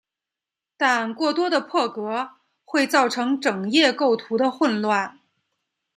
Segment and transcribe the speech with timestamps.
[0.77, 2.31] 但过多的破格
[2.65, 5.19] 会造成整页构图的混乱。